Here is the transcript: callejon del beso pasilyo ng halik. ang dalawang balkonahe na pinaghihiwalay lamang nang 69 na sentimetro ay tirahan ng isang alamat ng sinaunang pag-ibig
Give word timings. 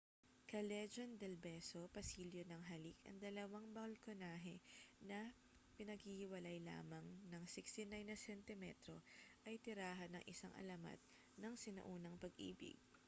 callejon 0.51 1.11
del 1.21 1.35
beso 1.45 1.81
pasilyo 1.95 2.41
ng 2.49 2.63
halik. 2.73 2.97
ang 3.09 3.17
dalawang 3.25 3.67
balkonahe 3.77 4.55
na 5.09 5.19
pinaghihiwalay 5.77 6.57
lamang 6.69 7.05
nang 7.31 7.45
69 7.55 8.09
na 8.09 8.15
sentimetro 8.25 8.95
ay 9.47 9.55
tirahan 9.65 10.09
ng 10.13 10.23
isang 10.33 10.49
alamat 10.61 10.97
ng 11.41 11.53
sinaunang 11.63 12.15
pag-ibig 12.23 12.77